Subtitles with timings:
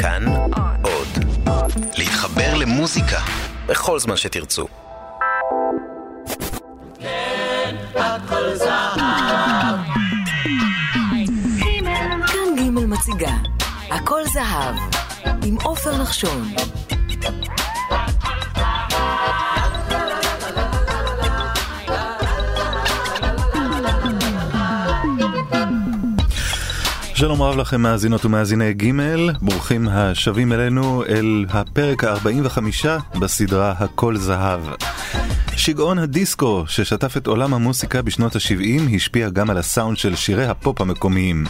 [0.00, 0.24] כאן
[0.82, 1.24] עוד.
[1.96, 3.20] להתחבר למוזיקה
[3.66, 4.66] בכל זמן שתרצו.
[12.26, 13.32] כאן ג' מציגה
[13.90, 14.74] הכל זהב
[15.44, 16.54] עם עופר נחשון
[27.18, 28.92] שלום רב לכם מאזינות ומאזיני ג',
[29.42, 32.58] ברוכים השבים אלינו אל הפרק ה-45
[33.20, 34.60] בסדרה הכל זהב.
[35.58, 40.80] שגעון הדיסקו ששטף את עולם המוסיקה בשנות ה-70 השפיע גם על הסאונד של שירי הפופ
[40.80, 41.44] המקומיים.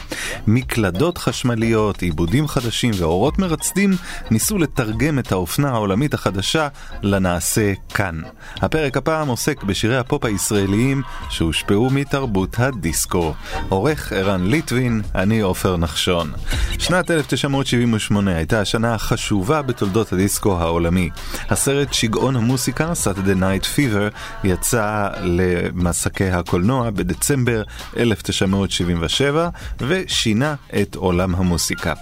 [0.46, 3.90] מקלדות חשמליות, עיבודים חדשים ואורות מרצדים
[4.30, 6.68] ניסו לתרגם את האופנה העולמית החדשה
[7.02, 8.20] לנעשה כאן.
[8.56, 13.34] הפרק הפעם עוסק בשירי הפופ הישראליים שהושפעו מתרבות הדיסקו.
[13.68, 16.32] עורך ערן ליטבין, אני עופר נחשון.
[16.78, 21.10] שנת 1978 הייתה השנה החשובה בתולדות הדיסקו העולמי.
[21.48, 23.97] הסרט שגעון המוסיקה, Saturday Night Fever,
[24.44, 27.62] יצא למסקי הקולנוע בדצמבר
[27.96, 29.48] 1977
[29.80, 31.92] ושינה את עולם המוסיקה.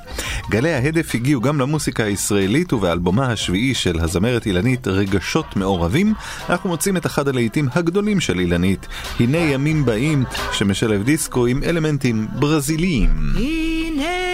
[0.51, 6.15] גלי ההדף הגיעו גם למוסיקה הישראלית ובאלבומה השביעי של הזמרת אילנית רגשות מעורבים
[6.49, 8.87] אנחנו מוצאים את אחד הלהיטים הגדולים של אילנית,
[9.21, 13.11] הנה ימים באים שמשלב דיסקו עם אלמנטים ברזיליים.
[13.37, 14.26] הנה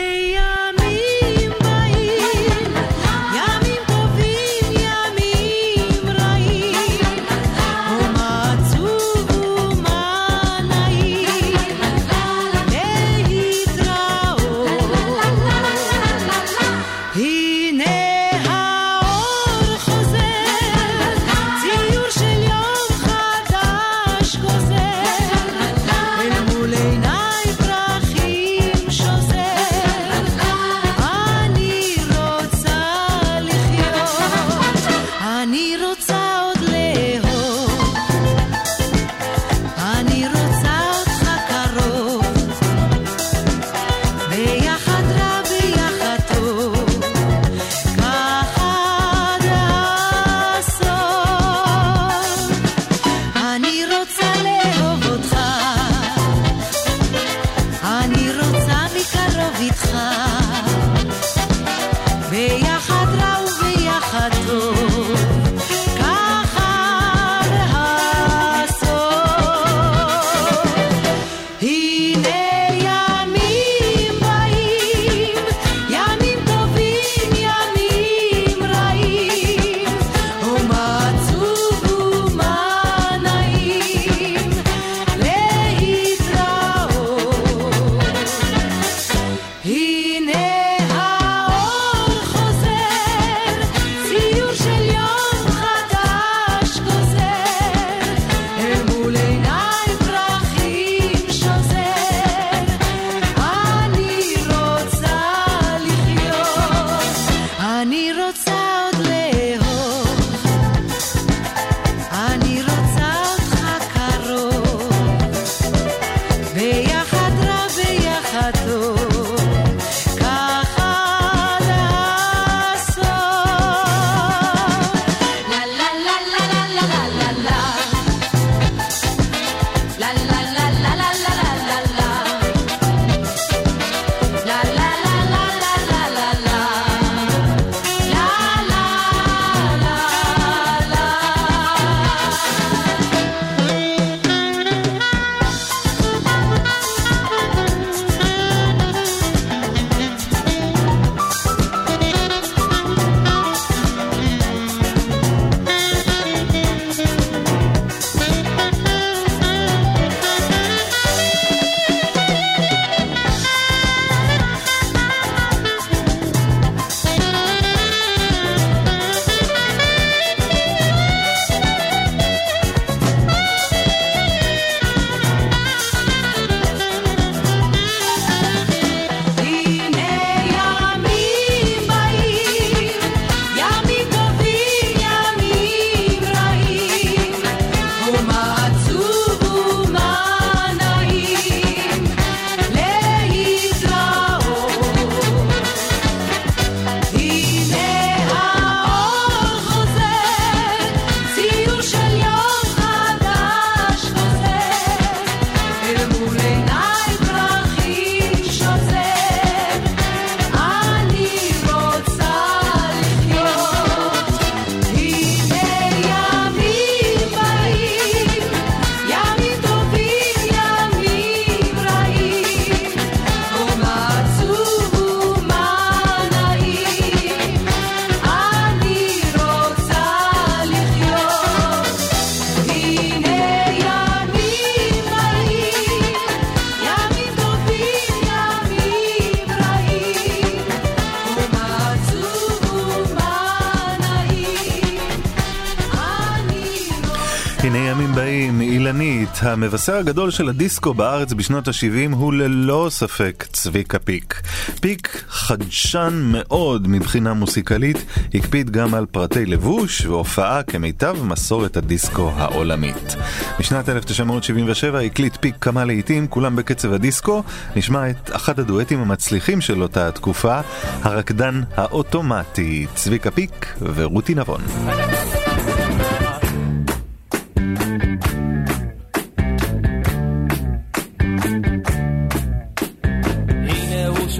[249.62, 254.42] המבשר הגדול של הדיסקו בארץ בשנות ה-70 הוא ללא ספק צביקה פיק.
[254.80, 257.96] פיק חדשן מאוד מבחינה מוסיקלית,
[258.34, 263.16] הקפיד גם על פרטי לבוש והופעה כמיטב מסורת הדיסקו העולמית.
[263.58, 267.42] בשנת 1977 הקליט פיק כמה לעיתים, כולם בקצב הדיסקו,
[267.76, 270.60] נשמע את אחד הדואטים המצליחים של אותה התקופה,
[271.02, 274.60] הרקדן האוטומטי, צביקה פיק ורותי נבון.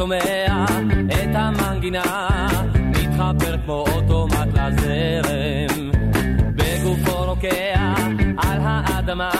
[0.03, 0.65] שומע
[1.07, 2.39] את המנגינה,
[2.91, 5.91] מתחבר כמו אוטומט לזרם.
[6.55, 7.95] בגופו רוקע
[8.37, 9.31] על האדמה,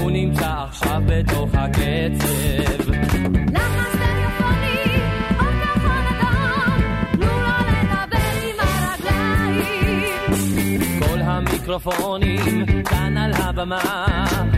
[0.00, 2.92] הוא נמצא עכשיו בתוך הקצב.
[9.54, 11.00] הרגליים.
[11.00, 14.16] כל המיקרופונים כאן על הבמה,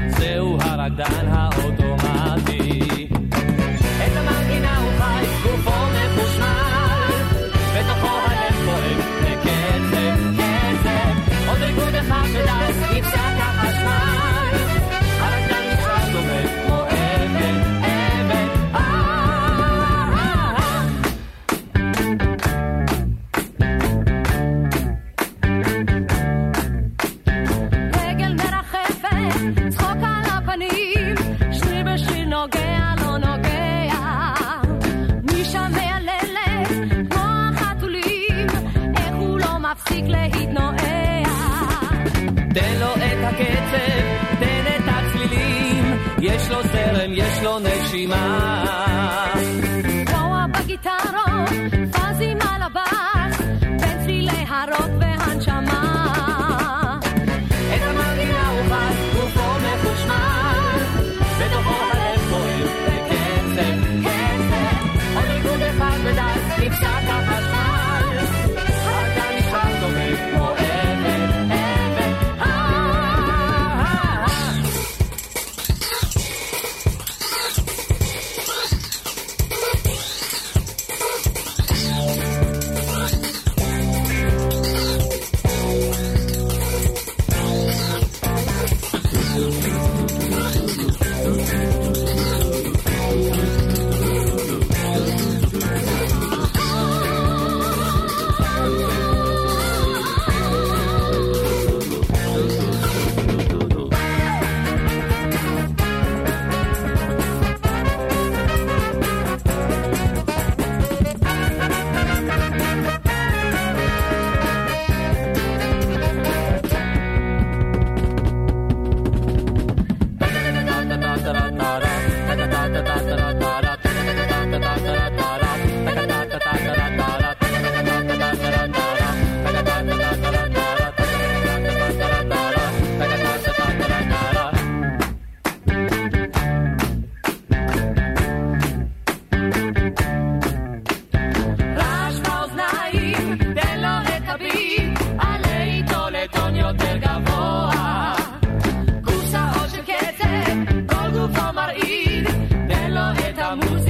[0.09, 1.94] זהו הרקדן האוטומטי.
[47.45, 48.84] זרם, יש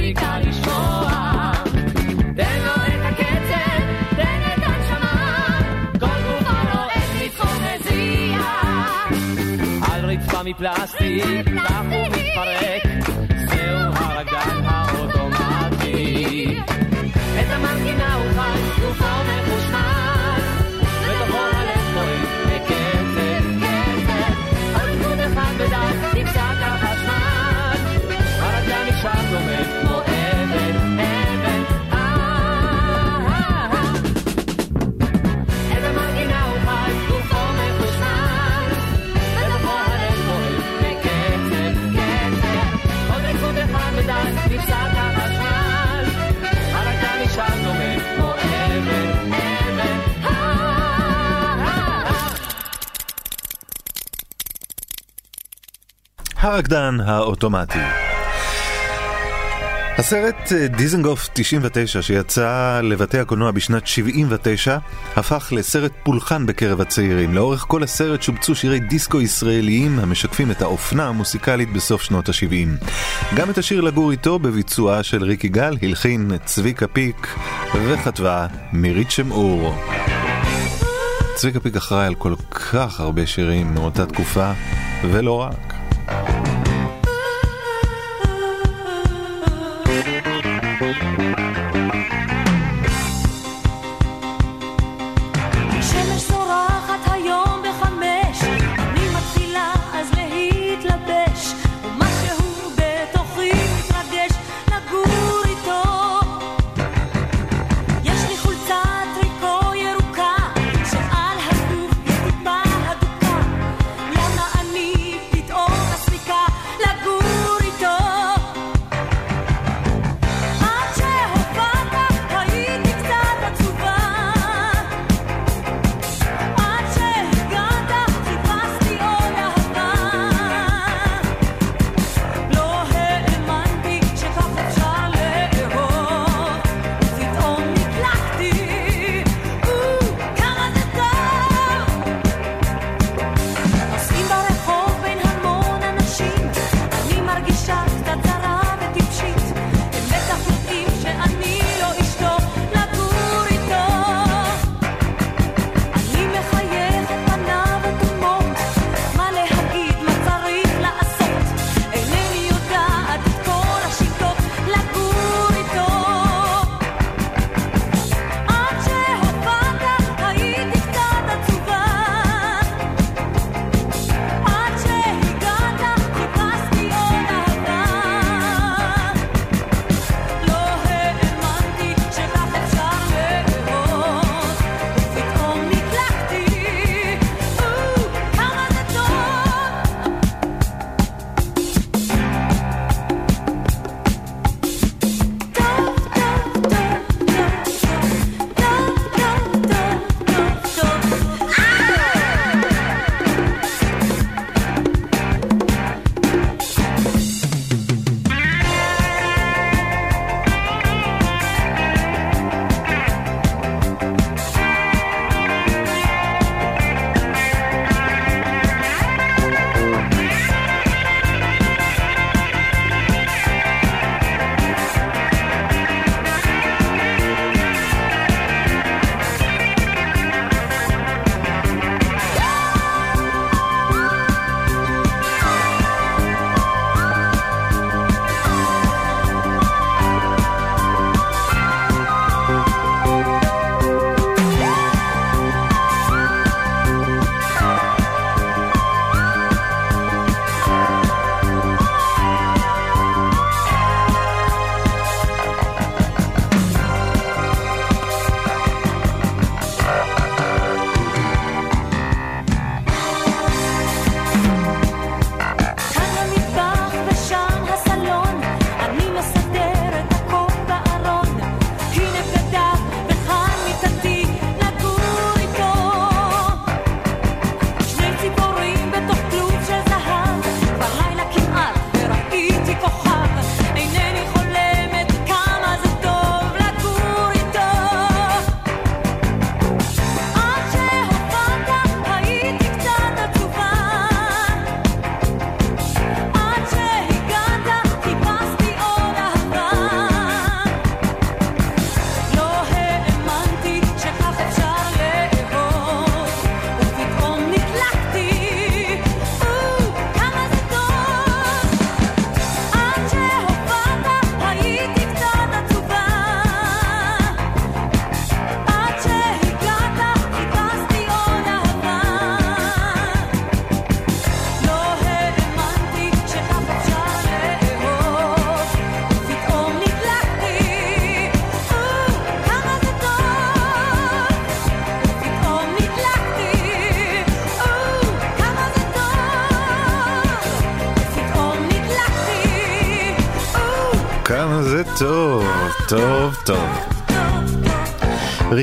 [0.05, 1.51] המוזיקה לשמוע.
[2.35, 3.79] תן לו את הקצב,
[4.15, 5.59] תן את הנשמה,
[5.99, 8.39] כל גופו רועד מצחוק מזיע.
[9.91, 12.83] על רצפה מפלסטיק, כך הוא מתפרק,
[13.49, 16.57] זהו הרקדן האוטומטי.
[17.39, 20.24] את המנגינה הוא חי, גופו מחושמל,
[56.55, 57.79] הרקדן האוטומטי.
[59.97, 64.77] הסרט אה, דיזנגוף 99 שיצא לבתי הקולנוע בשנת 79
[65.15, 67.33] הפך לסרט פולחן בקרב הצעירים.
[67.33, 72.85] לאורך כל הסרט שובצו שירי דיסקו ישראליים המשקפים את האופנה המוסיקלית בסוף שנות ה-70.
[73.35, 77.37] גם את השיר לגור איתו בביצועה של ריקי גל הלחין צביקה פיק
[77.73, 79.75] וכתבה מירית שם אור.
[81.35, 84.51] צביקה פיק אחראי על כל כך הרבה שירים מאותה תקופה
[85.03, 85.75] ולא רק.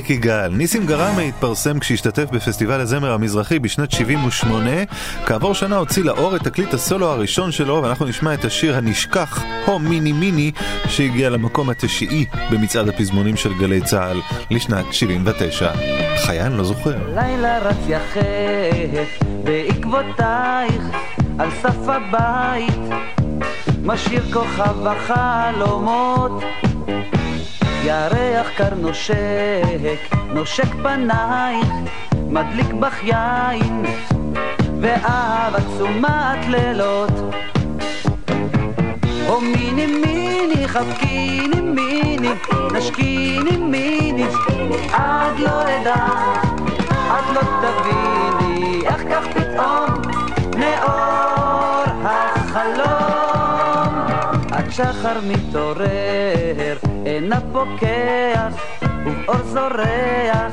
[0.02, 0.49] אריק יגאל.
[0.49, 4.71] ניסים גראמה התפרסם כשהשתתף בפסטיבל הזמר המזרחי בשנת 78.
[5.26, 9.78] כעבור שנה הוציא לאור את תקליט הסולו הראשון שלו, ואנחנו נשמע את השיר הנשכח, הו
[9.78, 10.52] מיני מיני,
[10.88, 15.71] שהגיע למקום התשיעי במצעד הפזמונים של גלי צה"ל לשנת 79.
[16.16, 16.97] חיין לא זוכר.
[17.14, 20.82] לילה רץ יחף בעקבותייך
[21.38, 22.80] על סף הבית
[23.82, 26.42] משאיר כוכב החלומות
[27.85, 31.69] ירח קר נושק, נושק פנייך,
[32.29, 33.85] מדליק בך יין,
[34.81, 37.12] ואהבה תשומת לילות.
[39.29, 42.29] או מיני מיני, חבקיני מיני,
[42.73, 44.25] נשקיני מיני,
[44.93, 46.07] עד לא אדע,
[47.11, 50.03] עד לא תביני, איך כך פתאום
[50.57, 53.93] נאור החלום.
[54.53, 58.54] עד שחר מתעורר עינה פוקח,
[59.07, 60.52] ובאור זורח,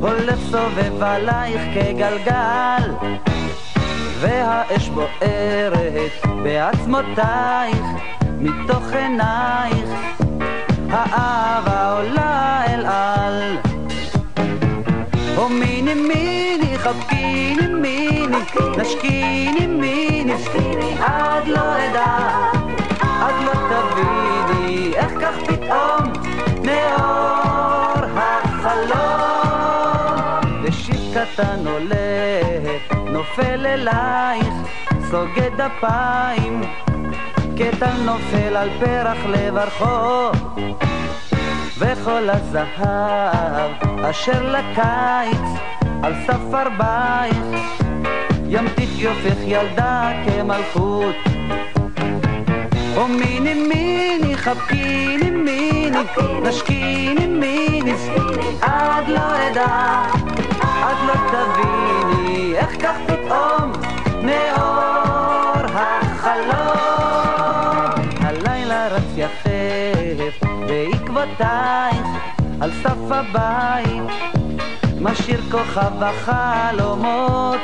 [0.00, 2.90] הולך סובב עלייך כגלגל.
[4.20, 6.12] והאש בוערת
[6.42, 7.86] בעצמותייך,
[8.38, 9.90] מתוך עינייך,
[10.90, 13.56] האהבה עולה אל על.
[15.36, 18.36] או מיני מיני חבקיני מיני,
[18.76, 20.34] נשקיני מיני,
[21.00, 22.59] עד לא אדע,
[25.70, 26.12] פתאום
[26.62, 29.60] נאור החלום.
[30.62, 32.40] ושיט קטן עולה,
[33.12, 34.54] נופל אלייך,
[35.10, 36.62] סוגד אפיים,
[37.58, 40.30] קטן נופל על פרח לברכו.
[41.78, 43.70] וכל הזהב
[44.10, 45.48] אשר לקיץ
[46.02, 47.36] על סף ארבעייך
[48.48, 51.16] ימתיך יופך ילדה כמלכות
[52.96, 55.98] או מיני מיני חבקיני מיני
[56.42, 57.92] נשקיני מיני
[58.60, 60.02] עד לא אדע
[60.82, 63.72] עד לא תביני איך כך פתאום
[64.22, 66.50] נאור החלום.
[68.20, 72.06] הלילה רץ יחף בעקבותייך
[72.60, 74.10] על סף הבית
[75.00, 77.60] משאיר כוכב החלומות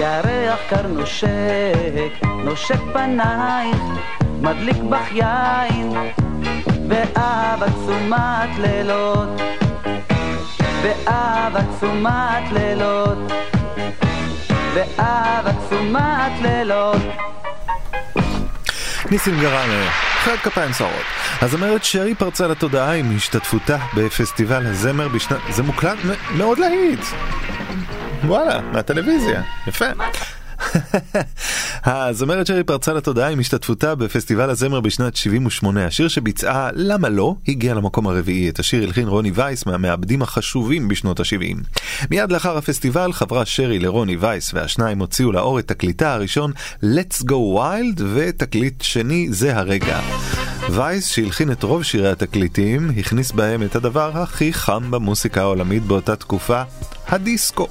[0.00, 3.76] ירח קר נושק, נושק פנייך
[4.40, 5.92] מדליק בך יין
[6.88, 9.28] באהבה תשומת לילות
[10.82, 13.18] באהבה תשומת לילות
[14.74, 17.02] באהבה תשומת לילות
[19.10, 19.88] ניסים גרמר,
[20.24, 21.04] חיות כפיים סוערות.
[21.40, 25.38] הזמרת שרי פרצה לתודעה עם השתתפותה בפסטיבל הזמר בשנת...
[25.50, 25.98] זה מוקלט
[26.36, 27.00] מאוד להיט.
[28.24, 29.42] וואלה, מהטלוויזיה.
[29.66, 29.86] יפה.
[31.84, 35.86] הזמרת שרי פרצה לתודעה עם השתתפותה בפסטיבל הזמר בשנת 78.
[35.86, 38.48] השיר שביצעה "למה לא" הגיע למקום הרביעי.
[38.48, 41.56] את השיר הלחין רוני וייס מהמעבדים החשובים בשנות ה-70.
[42.10, 46.52] מיד לאחר הפסטיבל חברה שרי לרוני וייס והשניים הוציאו לאור את תקליטה הראשון
[46.82, 50.00] Let's Go Wild ותקליט שני זה הרגע.
[50.68, 56.16] וייס שהלחין את רוב שירי התקליטים הכניס בהם את הדבר הכי חם במוסיקה העולמית באותה
[56.16, 56.62] תקופה,
[57.08, 57.68] הדיסקו.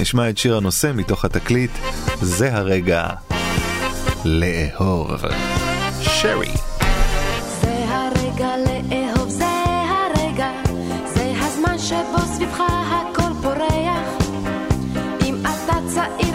[0.00, 1.70] נשמע את שיר הנושא מתוך התקליט
[2.20, 3.08] זה הרגע
[4.24, 5.24] לאהוב.
[6.00, 6.52] שרי
[7.60, 8.54] זה הרגע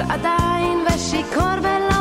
[0.09, 1.96] עדיין ושיכור ולא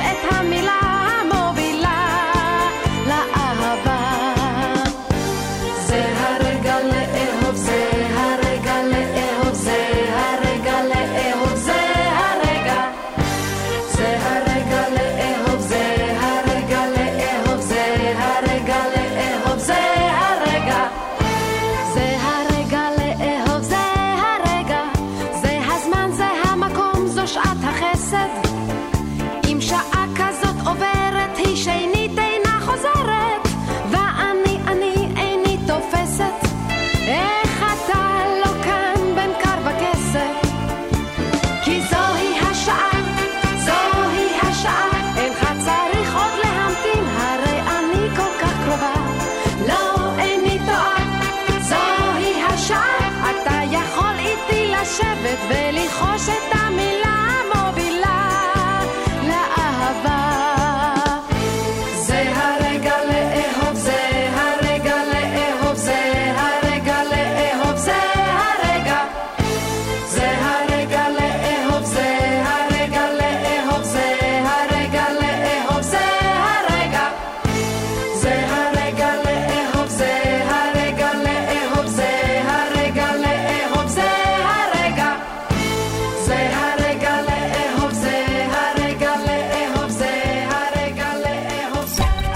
[0.00, 1.01] את המילה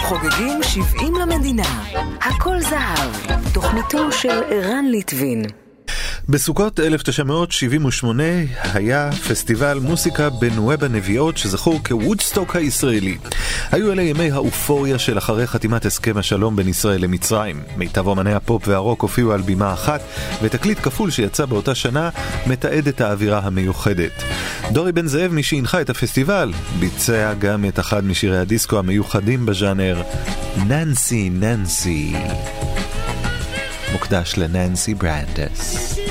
[0.08, 1.84] חוגגים 70 למדינה.
[2.20, 5.42] הכל זהב, תוכניתו של ערן ליטבין.
[6.28, 8.22] בסוכות 1978
[8.74, 13.18] היה פסטיבל מוסיקה בנועה בנביעות שזכור כוודסטוק הישראלי.
[13.72, 17.62] היו אלה ימי האופוריה של אחרי חתימת הסכם השלום בין ישראל למצרים.
[17.76, 20.00] מיטב אומני הפופ והרוק הופיעו על בימה אחת,
[20.42, 22.10] ותקליט כפול שיצא באותה שנה
[22.46, 24.22] מתעד את האווירה המיוחדת.
[24.72, 30.02] דורי בן זאב, מי שהנחה את הפסטיבל, ביצע גם את אחד משירי הדיסקו המיוחדים בז'אנר,
[30.66, 32.12] ננסי ננסי.
[33.92, 36.05] מוקדש לננסי ברנדס.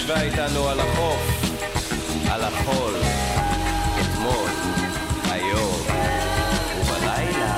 [0.00, 1.44] שישבה איתנו על החוף,
[2.30, 2.94] על החול,
[4.00, 4.48] אתמול,
[5.30, 5.80] היום
[6.80, 7.56] ובלילה.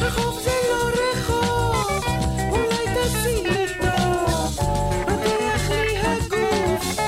[0.00, 2.04] זה לא רחוב,
[2.50, 4.06] אולי תשים איתו,
[5.06, 6.98] פותח לי הגוף.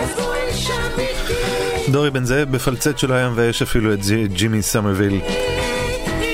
[0.00, 1.92] אז בואי שם איתי.
[1.92, 5.20] דורי בן זאב בפלצט שלו היה מבייש אפילו את ג'י- ג'ימי סמרוויל.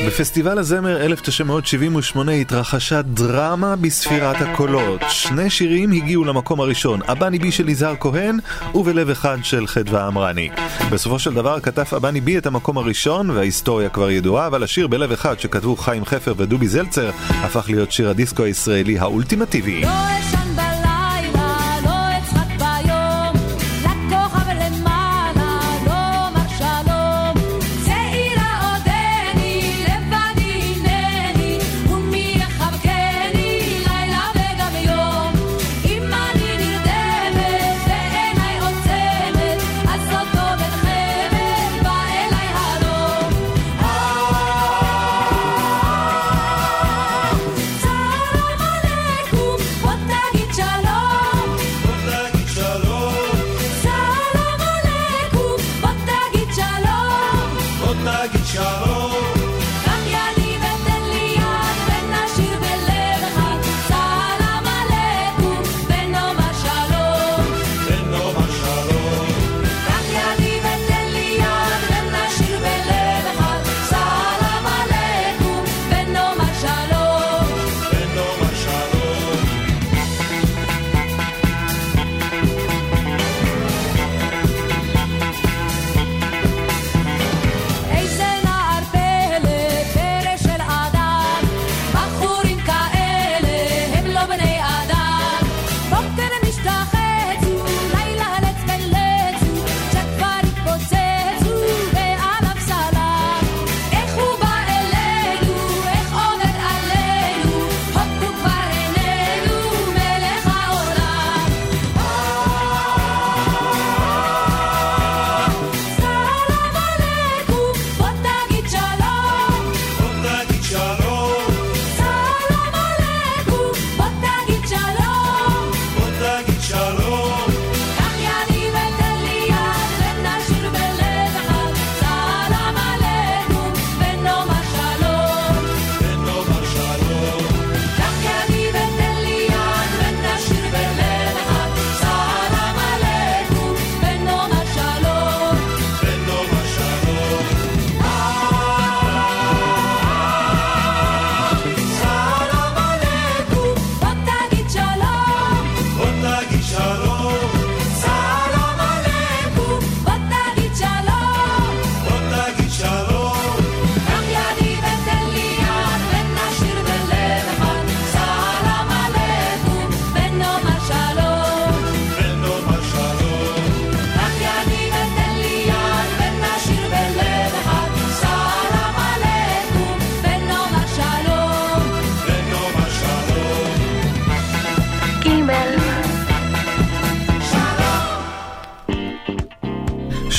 [0.09, 5.01] בפסטיבל הזמר 1978 התרחשה דרמה בספירת הקולות.
[5.09, 8.39] שני שירים הגיעו למקום הראשון, אבני בי של יזהר כהן
[8.75, 10.49] ובלב אחד של חדווה אמרני.
[10.91, 15.13] בסופו של דבר קטף אבני בי את המקום הראשון, וההיסטוריה כבר ידועה, אבל השיר בלב
[15.13, 19.81] אחד שכתבו חיים חפר ודובי זלצר הפך להיות שיר הדיסקו הישראלי האולטימטיבי.
[19.81, 20.48] לא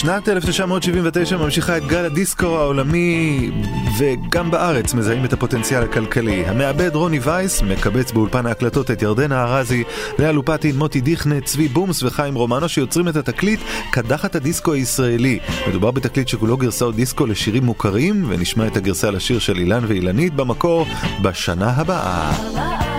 [0.10, 3.52] שנת 1979 ממשיכה את גל הדיסקו העולמי,
[4.00, 6.46] וגם בארץ מזהים את הפוטנציאל הכלכלי.
[6.46, 9.84] המעבד רוני וייס מקבץ באולפן ההקלטות את ירדנה ארזי,
[10.20, 13.60] לאה לופטין, מוטי דיכנה, צבי בומס וחיים רומנו שיוצרים את התקליט
[13.92, 15.40] קדחת הדיסקו הישראלי.
[15.68, 20.86] מדובר בתקליט שכולו גרסאות דיסקו לשירים מוכרים, ונשמע את הגרסה לשיר של אילן ואילנית במקור
[21.22, 22.99] בשנה הבאה.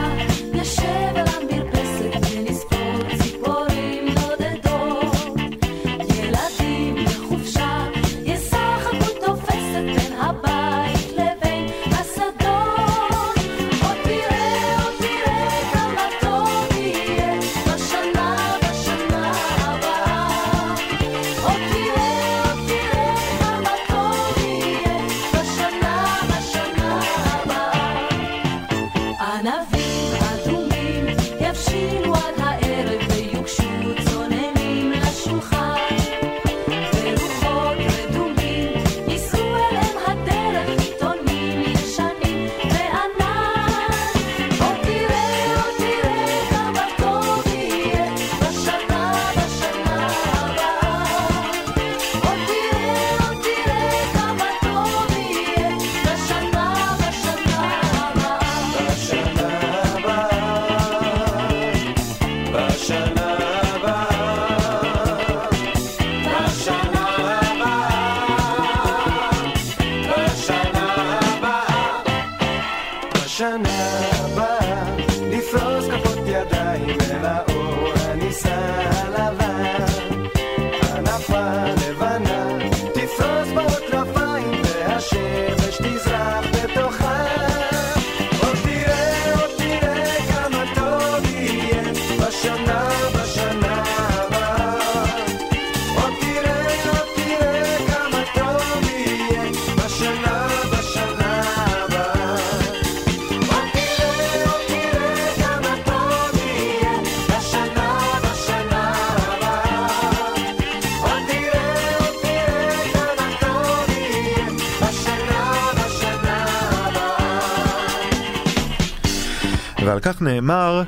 [119.86, 120.82] ועל כך נאמר,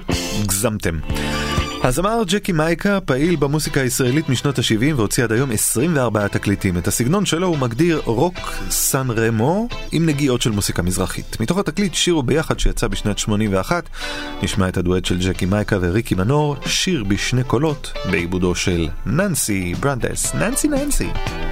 [0.47, 0.99] גזמתם.
[1.85, 6.79] הזמר ג'קי מייקה פעיל במוסיקה הישראלית משנות ה-70 והוציא עד היום 24 תקליטים.
[6.79, 8.39] את הסגנון שלו הוא מגדיר רוק
[8.71, 11.41] סן רמו עם נגיעות של מוסיקה מזרחית.
[11.41, 13.89] מתוך התקליט שירו ביחד שיצא בשנת 81,
[14.43, 20.35] נשמע את הדואט של ג'קי מייקה וריקי מנור, שיר בשני קולות, בעיבודו של ננסי ברנדס.
[20.35, 21.05] ננסי ננסי.
[21.05, 21.52] ננסי.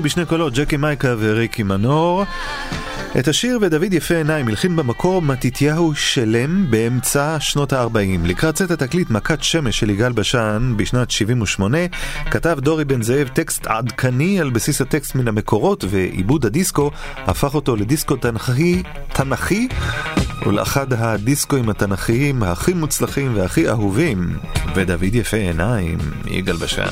[0.00, 2.24] שיר בשני קולות, ג'קי מייקה וריקי מנור.
[3.18, 8.26] את השיר ודוד יפה עיניים הלחין במקור מתתיהו שלם באמצע שנות ה-40.
[8.26, 11.78] לקראת צאת התקליט מכת שמש של יגאל בשן בשנת 78,
[12.30, 17.76] כתב דורי בן זאב טקסט עדכני על בסיס הטקסט מן המקורות, ועיבוד הדיסקו הפך אותו
[17.76, 18.82] לדיסקו תנכי,
[19.12, 19.68] תנכי
[20.46, 24.36] ולאחד הדיסקואים התנכיים הכי מוצלחים והכי אהובים.
[24.74, 26.82] ודוד יפה עיניים, יגאל בשן.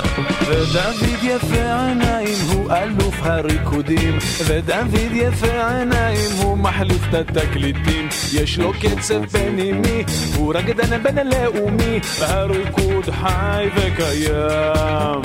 [0.47, 4.17] ודוד יפה עיניים הוא אלוף הריקודים
[4.47, 10.03] ודוד יפה עיניים הוא מחליף את התקליטים יש לו קצב פנימי
[10.35, 15.21] הוא רקדן בינלאומי והריקוד חי וקיים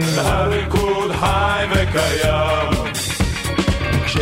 [0.00, 2.73] והריקוד חי וקיים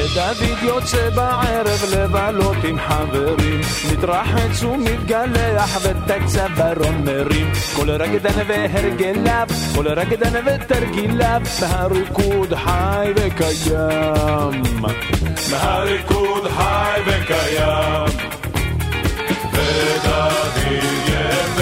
[0.04, 3.60] כשדוד יוצא בערב לבלות עם חברים.
[3.92, 14.62] מתרחץ ומתגלח ואת הצווארון מרים כל רקדן והרגליו כל רקדן ותרגיליו מהריקוד חי וקיים.
[15.50, 18.32] מהריקוד חי וקיים.
[19.52, 20.56] ודוד
[21.08, 21.61] יפה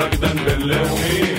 [0.00, 1.29] רקדן בינלאומי הוא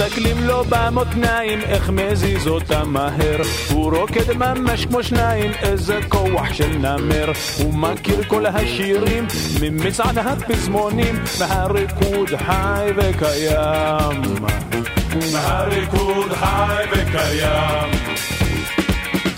[0.00, 3.40] מסתכלים לו במותניים, איך מזיז אותם מהר.
[3.72, 7.32] הוא רוקד ממש כמו שניים, איזה כוח של נמר.
[7.58, 9.26] הוא מכיר כל השירים,
[9.60, 14.22] ממצעד הפזמונים, מהריקוד חי וקיים.
[15.32, 18.35] מהריקוד חי וקיים.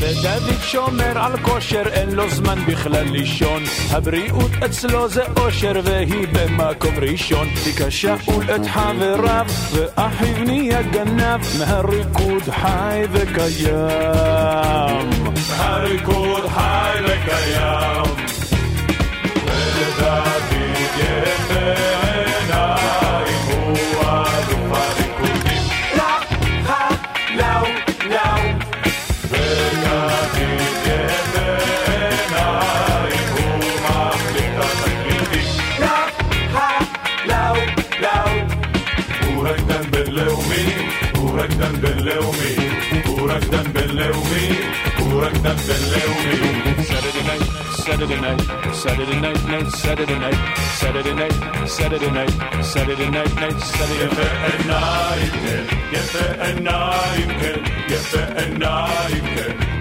[0.08, 3.62] ודוד שומר על כושר, אין לו זמן בכלל לישון.
[3.90, 7.48] הבריאות אצלו זה אושר, והיא במקום ראשון.
[7.64, 15.10] תיק שאול את חבריו, ואחיו נהיה גנב, מהריקוד חי וקיים.
[15.58, 18.14] מהריקוד חי וקיים.
[19.44, 20.52] ודוד
[20.98, 21.47] יפה
[45.48, 46.84] nothing living.
[46.84, 47.44] Saturday night,
[47.84, 48.40] Saturday night,
[48.74, 50.38] Saturday night, night, Saturday night,
[50.80, 51.34] Saturday night,
[51.68, 52.32] Saturday night,
[52.62, 54.08] Saturday night, night, Saturday
[54.68, 55.68] night.
[55.92, 57.50] Jeppe and Nike,
[57.90, 59.20] Jeppe and Nike,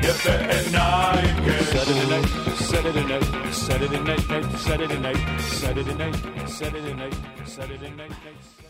[0.04, 1.58] Jeppe and Nike.
[1.74, 2.28] Saturday night,
[2.70, 6.16] Saturday night, Saturday night, night, Saturday night, Saturday night,
[6.48, 8.67] Saturday night, Saturday night, night, Saturday night.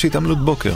[0.00, 0.74] ממש התעמלות בוקר.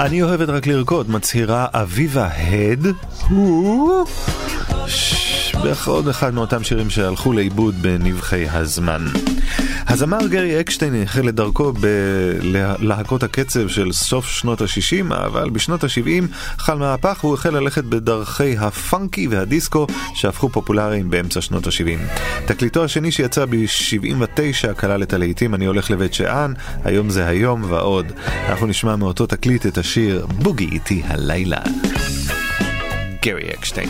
[0.00, 2.86] אני אוהבת רק לרקוד, מצהירה אביבה הד,
[5.62, 9.06] בערך עוד אחד מאותם שירים שהלכו לאיבוד בנבחי הזמן.
[9.88, 16.24] הזמר גרי אקשטיין החל את דרכו בלהקות הקצב של סוף שנות ה-60, אבל בשנות ה-70
[16.58, 22.18] חל מהפך והוא החל ללכת בדרכי הפאנקי והדיסקו שהפכו פופולריים באמצע שנות ה-70.
[22.46, 26.52] תקליטו השני שיצא ב-79 כלל את הלהיטים אני הולך לבית שאן,
[26.84, 28.12] היום זה היום ועוד.
[28.48, 31.60] אנחנו נשמע מאותו תקליט את השיר בוגי איתי הלילה.
[33.22, 33.88] גרי אקשטיין.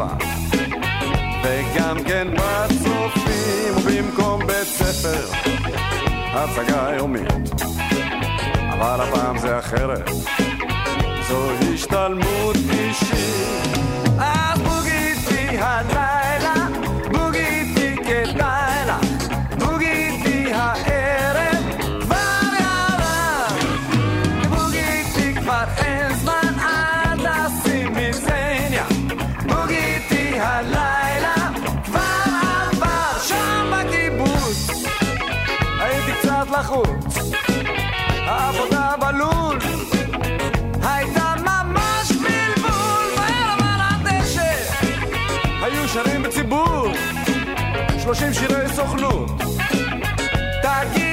[0.00, 0.16] עקיבא
[1.42, 5.26] וגם כן בצופים, ובמקום בית ספר,
[6.32, 7.62] הצגה יומית.
[8.72, 10.10] אבל הפעם זה אחרת,
[11.28, 13.78] זו השתלמות אישית.
[14.18, 16.07] אז בוגיתי הלילה,
[45.72, 46.86] היו שרים בציבור,
[47.98, 49.30] שלושים שירי סוכנות.
[50.62, 51.07] תגידי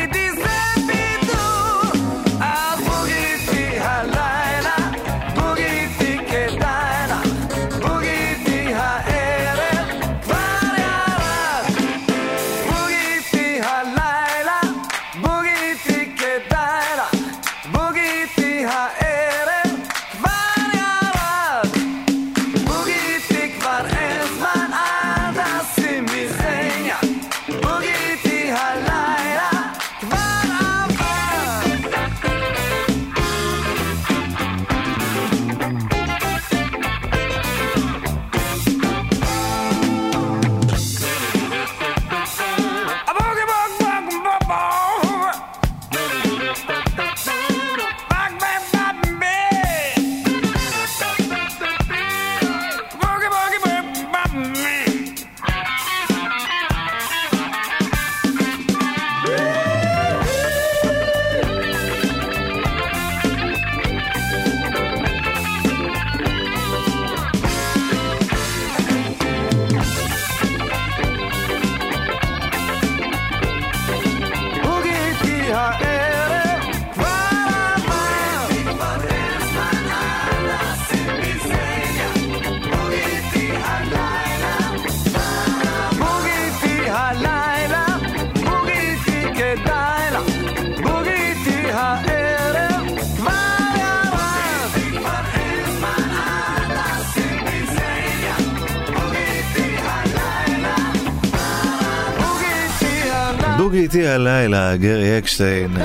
[103.75, 105.77] בוגי איתי הלילה, גרי אקשטיין.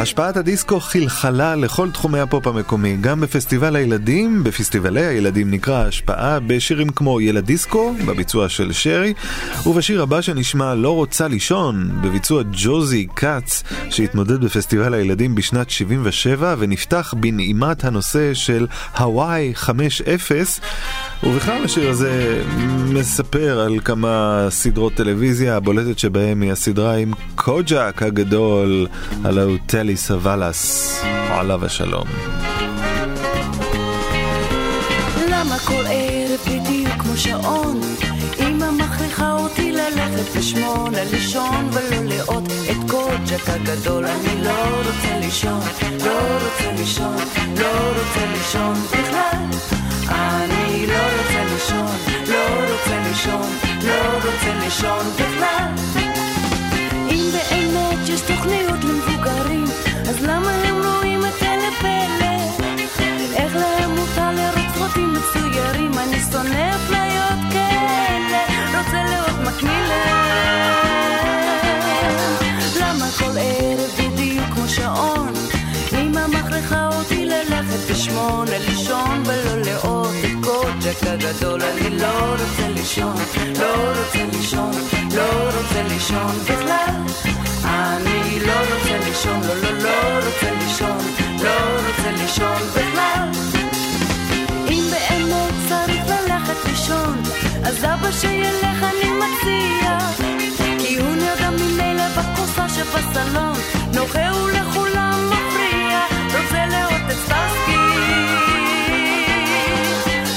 [0.00, 6.88] השפעת הדיסקו חלחלה לכל תחומי הפופ המקומי, גם בפסטיבל הילדים, בפסטיבלי הילדים נקרא השפעה, בשירים
[6.88, 9.14] כמו ילד דיסקו, בביצוע של שרי,
[9.66, 17.14] ובשיר הבא שנשמע לא רוצה לישון, בביצוע ג'וזי כץ, שהתמודד בפסטיבל הילדים בשנת 77, ונפתח
[17.20, 18.66] בנעימת הנושא של
[18.98, 19.70] הוואי 5-0,
[21.22, 22.42] ובכלל השיר הזה
[22.92, 28.86] מספר על כמה סדרות טלוויזיה, הבולטת שבהם היא הסדרה עם קוג'אק הגדול,
[29.24, 29.56] הלו
[29.88, 32.04] טלי סוואלס, עליו השלום.
[35.30, 37.80] למה כל ערב בדיוק כמו שעון?
[38.38, 45.60] אמא מכריחה אותי ללכת בשמונה לישון ולא לאות את קוג'ק הגדול, אני לא רוצה לישון,
[46.04, 47.16] לא רוצה לישון,
[47.58, 49.42] לא רוצה לישון בכלל.
[50.10, 51.96] אני לא רוצה לישון,
[52.28, 53.50] לא רוצה לישון,
[53.82, 55.72] לא רוצה לישון בכלל.
[57.10, 59.17] אם באמת יש תוכניות למבוגרים,
[60.18, 62.64] אז למה הם רואים את אלה פלא?
[63.36, 65.92] איך להם מותר לראות סרטים מצוירים?
[65.98, 68.38] אני שונא אפליות כאלה,
[68.78, 70.24] רוצה לראות מקמילן.
[72.80, 75.32] למה כל ערב בדיוק כמו שעון?
[75.92, 81.60] אמא מכריחה אותי ללכת בשמונה לישון ולא לראות את קוג'ק הגדול.
[81.62, 83.16] אני לא רוצה לישון,
[83.60, 84.72] לא רוצה לישון,
[85.14, 87.37] לא רוצה לישון בכלל.
[87.64, 90.98] אני לא רוצה לישון, לא לא לא רוצה לישון,
[91.42, 91.50] לא
[91.86, 93.28] רוצה לישון בכלל.
[94.70, 97.22] אם באמת צריך ללכת לישון,
[97.64, 99.98] אז אבא שילך אני מציע.
[100.78, 103.56] כי הוא נרדם ממילא בכוסה שבסלון,
[103.94, 107.78] נוחה ולכולם מפריע, רוצה לראות את סטארסקי.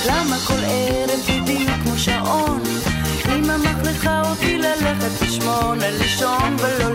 [0.07, 2.63] למה כל ערב בדיוק כמו שעון?
[3.35, 6.90] אמא מכריחה אותי ללכת בשמונה לישון ולא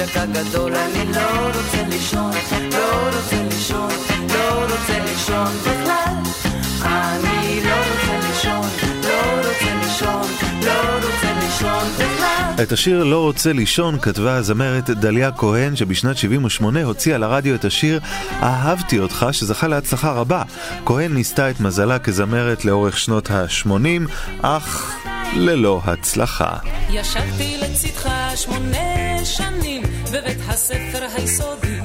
[0.00, 0.74] קוג'ק הגדול.
[0.74, 2.30] אני לא רוצה לישון,
[2.72, 3.90] לא רוצה לישון,
[4.28, 6.14] לא רוצה לישון בכלל.
[6.82, 8.66] אני לא רוצה לישון,
[9.02, 10.22] לא רוצה לישון,
[10.64, 12.62] לא רוצה לישון בכלל.
[12.62, 18.00] את השיר לא רוצה לישון כתבה הזמרת דליה כהן שבשנת 78 הוציאה לרדיו את השיר
[18.42, 20.42] אהבתי אותך שזכה להצלחה רבה.
[20.86, 24.10] כהן ניסתה את מזלה כזמרת לאורך שנות ה-80
[24.42, 24.96] אך
[25.36, 26.56] ללא הצלחה.
[26.90, 31.80] ישבתי לצדך שמונה שנים בבית הספר היסודי.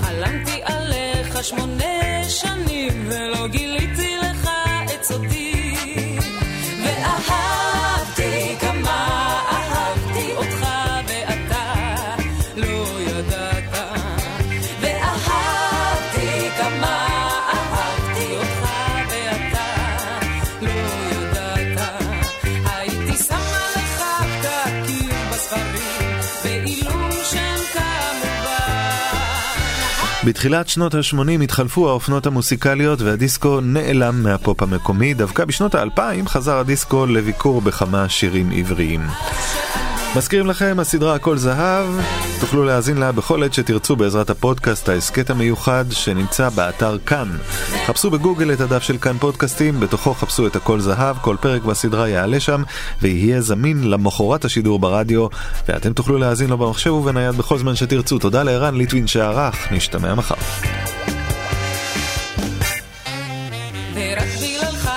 [0.00, 4.03] חלמתי עליך שמונה שנים ולא גיליתי
[30.34, 37.06] בתחילת שנות ה-80 התחלפו האופנות המוסיקליות והדיסקו נעלם מהפופ המקומי, דווקא בשנות ה-2000 חזר הדיסקו
[37.06, 39.00] לביקור בכמה שירים עבריים.
[40.16, 41.86] מזכירים לכם, הסדרה הכל זהב,
[42.40, 47.28] תוכלו להאזין לה בכל עת שתרצו בעזרת הפודקאסט ההסכת המיוחד שנמצא באתר כאן.
[47.86, 52.08] חפשו בגוגל את הדף של כאן פודקאסטים, בתוכו חפשו את הכל זהב, כל פרק בסדרה
[52.08, 52.62] יעלה שם
[53.02, 55.26] ויהיה זמין למחרת השידור ברדיו,
[55.68, 58.18] ואתם תוכלו להאזין לו במחשב ובנייד בכל זמן שתרצו.
[58.18, 60.34] תודה לערן ליטווין שערך, נשתמע מחר.
[63.94, 64.90] ורק בגללך.